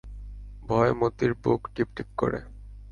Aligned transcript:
ভয়ে 0.67 0.93
মতির 0.93 1.31
বুক 1.41 1.61
টিপটিপ 1.73 2.09
করে। 2.17 2.39